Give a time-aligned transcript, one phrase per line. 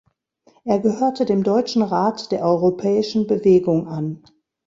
[0.63, 4.23] Er gehörte dem Deutschen Rat der Europäischen Bewegung an.